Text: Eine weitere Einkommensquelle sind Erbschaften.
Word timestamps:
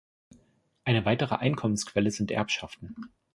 Eine 0.83 1.05
weitere 1.05 1.35
Einkommensquelle 1.35 2.09
sind 2.09 2.31
Erbschaften. 2.31 2.95